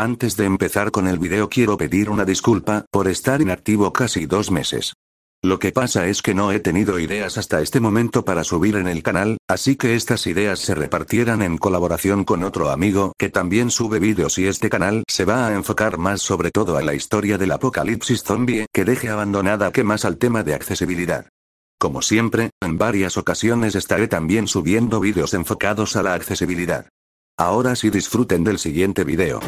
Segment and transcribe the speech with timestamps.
[0.00, 4.50] Antes de empezar con el video quiero pedir una disculpa por estar inactivo casi dos
[4.50, 4.94] meses.
[5.42, 8.88] Lo que pasa es que no he tenido ideas hasta este momento para subir en
[8.88, 13.70] el canal, así que estas ideas se repartieran en colaboración con otro amigo que también
[13.70, 17.36] sube vídeos y este canal se va a enfocar más sobre todo a la historia
[17.36, 21.28] del apocalipsis zombie que deje abandonada que más al tema de accesibilidad.
[21.78, 26.88] Como siempre, en varias ocasiones estaré también subiendo vídeos enfocados a la accesibilidad.
[27.36, 29.40] Ahora sí disfruten del siguiente video.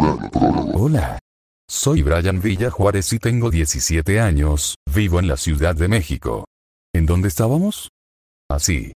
[0.00, 1.18] Hola.
[1.68, 6.44] Soy Brian Villa Juárez y tengo 17 años, vivo en la Ciudad de México.
[6.94, 7.90] ¿En dónde estábamos?
[8.50, 8.92] Así.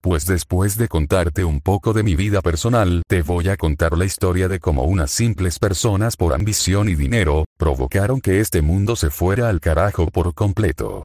[0.00, 4.04] Pues después de contarte un poco de mi vida personal, te voy a contar la
[4.04, 9.10] historia de cómo unas simples personas por ambición y dinero, provocaron que este mundo se
[9.10, 11.04] fuera al carajo por completo.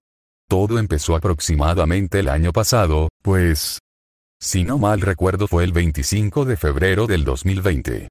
[0.49, 3.79] Todo empezó aproximadamente el año pasado, pues...
[4.39, 8.07] Si no mal recuerdo fue el 25 de febrero del 2020.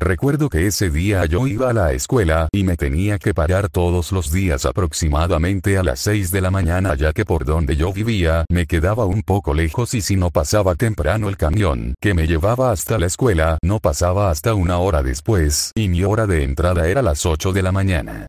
[0.00, 4.12] Recuerdo que ese día yo iba a la escuela y me tenía que parar todos
[4.12, 8.44] los días aproximadamente a las 6 de la mañana ya que por donde yo vivía
[8.48, 12.70] me quedaba un poco lejos y si no pasaba temprano el camión que me llevaba
[12.70, 17.02] hasta la escuela no pasaba hasta una hora después y mi hora de entrada era
[17.02, 18.28] las 8 de la mañana.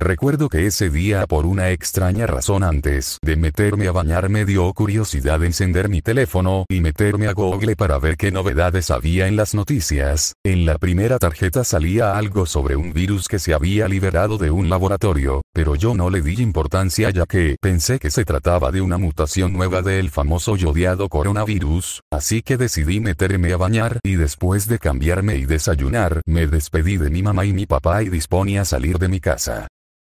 [0.00, 4.72] Recuerdo que ese día por una extraña razón antes de meterme a bañar me dio
[4.72, 9.54] curiosidad encender mi teléfono y meterme a Google para ver qué novedades había en las
[9.54, 10.32] noticias.
[10.42, 14.70] En la primera tarjeta salía algo sobre un virus que se había liberado de un
[14.70, 18.96] laboratorio, pero yo no le di importancia ya que pensé que se trataba de una
[18.96, 24.66] mutación nueva del famoso y odiado coronavirus, así que decidí meterme a bañar y después
[24.66, 28.64] de cambiarme y desayunar me despedí de mi mamá y mi papá y disponía a
[28.64, 29.68] salir de mi casa.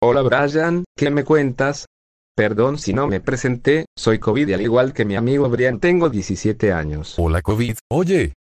[0.03, 1.85] Hola Brian, ¿qué me cuentas?
[2.35, 6.09] Perdón si no me presenté, soy COVID y al igual que mi amigo Brian tengo
[6.09, 7.16] 17 años.
[7.17, 8.34] Hola COVID, oye.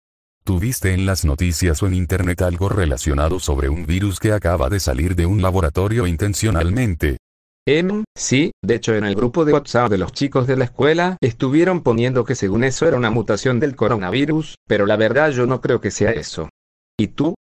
[0.43, 4.79] ¿Tuviste en las noticias o en internet algo relacionado sobre un virus que acaba de
[4.79, 7.17] salir de un laboratorio intencionalmente?
[7.65, 11.17] Em, sí, de hecho en el grupo de WhatsApp de los chicos de la escuela
[11.21, 15.61] estuvieron poniendo que según eso era una mutación del coronavirus, pero la verdad yo no
[15.61, 16.49] creo que sea eso.
[16.97, 17.35] ¿Y tú?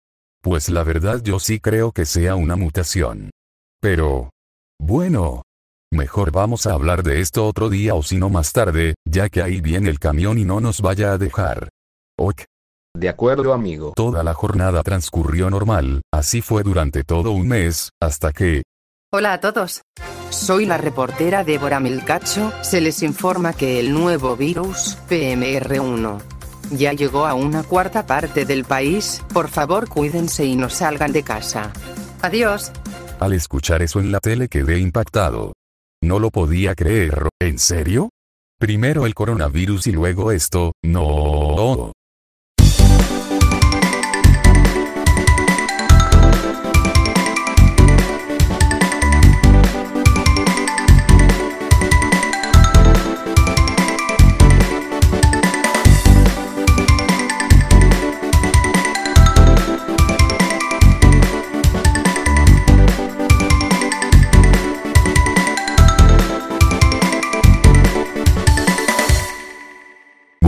[0.43, 3.31] Pues la verdad yo sí creo que sea una mutación.
[3.81, 4.31] Pero...
[4.79, 5.43] Bueno.
[5.93, 9.43] Mejor vamos a hablar de esto otro día o si no más tarde, ya que
[9.43, 11.69] ahí viene el camión y no nos vaya a dejar.
[12.17, 12.43] Ok.
[12.95, 13.93] De acuerdo amigo.
[13.97, 18.63] Toda la jornada transcurrió normal, así fue durante todo un mes, hasta que...
[19.13, 19.83] Hola a todos.
[20.31, 26.23] Soy la reportera Débora Milcacho, se les informa que el nuevo virus, PMR1,
[26.71, 31.25] ya llegó a una cuarta parte del país, por favor cuídense y no salgan de
[31.25, 31.73] casa.
[32.23, 32.73] Adiós.
[33.21, 35.53] Al escuchar eso en la tele quedé impactado.
[36.03, 38.09] No lo podía creer, ¿en serio?
[38.59, 41.93] Primero el coronavirus y luego esto, no.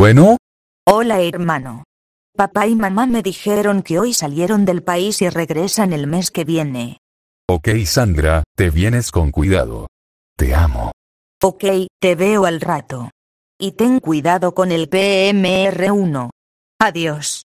[0.02, 0.36] Bueno,
[0.84, 1.84] Hola hermano.
[2.36, 6.42] Papá y mamá me dijeron que hoy salieron del país y regresan el mes que
[6.42, 6.98] viene.
[7.48, 9.86] ok Sandra, te vienes con cuidado.
[10.36, 10.90] Te amo.
[11.40, 13.10] Ok, te veo al rato.
[13.60, 16.30] Y ten cuidado con el PMR1.
[16.80, 17.44] Adiós.